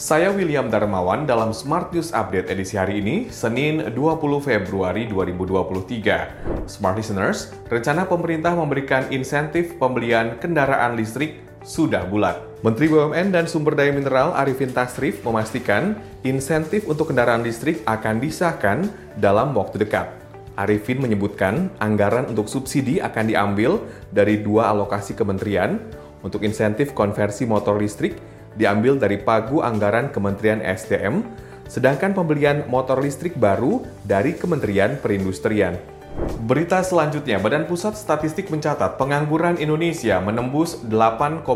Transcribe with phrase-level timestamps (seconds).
[0.00, 6.64] Saya William Darmawan dalam Smart News Update edisi hari ini, Senin 20 Februari 2023.
[6.64, 12.40] Smart Listeners, rencana pemerintah memberikan insentif pembelian kendaraan listrik sudah bulat.
[12.64, 18.88] Menteri BUMN dan Sumber Daya Mineral Arifin Tasrif memastikan insentif untuk kendaraan listrik akan disahkan
[19.20, 20.08] dalam waktu dekat.
[20.56, 23.76] Arifin menyebutkan anggaran untuk subsidi akan diambil
[24.08, 25.76] dari dua alokasi kementerian
[26.24, 31.22] untuk insentif konversi motor listrik diambil dari pagu anggaran Kementerian SDM,
[31.70, 36.00] sedangkan pembelian motor listrik baru dari Kementerian Perindustrian.
[36.40, 41.46] Berita selanjutnya, Badan Pusat Statistik mencatat pengangguran Indonesia menembus 8,42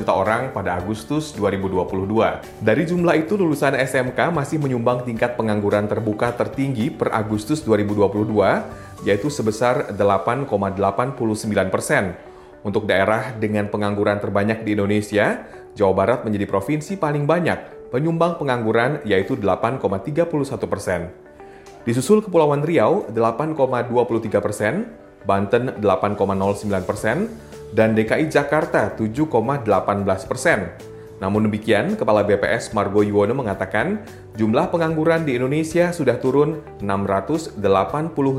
[0.00, 2.64] juta orang pada Agustus 2022.
[2.64, 9.28] Dari jumlah itu, lulusan SMK masih menyumbang tingkat pengangguran terbuka tertinggi per Agustus 2022, yaitu
[9.28, 10.48] sebesar 8,89
[11.68, 12.31] persen.
[12.62, 15.42] Untuk daerah dengan pengangguran terbanyak di Indonesia,
[15.74, 20.30] Jawa Barat menjadi provinsi paling banyak penyumbang pengangguran yaitu 8,31
[20.70, 21.10] persen.
[21.82, 24.94] Disusul Kepulauan Riau 8,23 persen,
[25.26, 27.26] Banten 8,09 persen,
[27.74, 30.70] dan DKI Jakarta 7,18 persen.
[31.18, 34.02] Namun demikian, Kepala BPS Margo Yuwono mengatakan
[34.34, 37.58] jumlah pengangguran di Indonesia sudah turun 680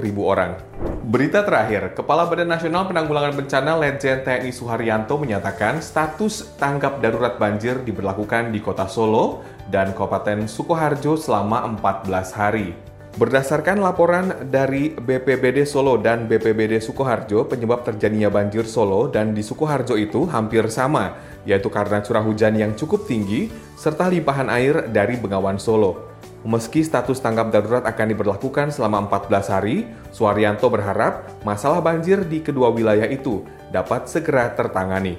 [0.04, 0.60] ribu orang.
[1.04, 7.84] Berita terakhir, Kepala Badan Nasional Penanggulangan Bencana Legend TNI Suharyanto menyatakan status tanggap darurat banjir
[7.84, 12.72] diberlakukan di kota Solo dan Kabupaten Sukoharjo selama 14 hari.
[13.20, 20.00] Berdasarkan laporan dari BPBD Solo dan BPBD Sukoharjo, penyebab terjadinya banjir Solo dan di Sukoharjo
[20.00, 25.60] itu hampir sama, yaitu karena curah hujan yang cukup tinggi serta limpahan air dari Bengawan
[25.60, 26.13] Solo.
[26.44, 32.68] Meski status tanggap darurat akan diberlakukan selama 14 hari, Suaryanto berharap masalah banjir di kedua
[32.68, 35.16] wilayah itu dapat segera tertangani.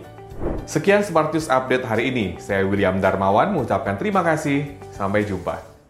[0.69, 2.27] Sekian Smart News Update hari ini.
[2.37, 4.77] Saya William Darmawan mengucapkan terima kasih.
[4.93, 5.74] Sampai jumpa.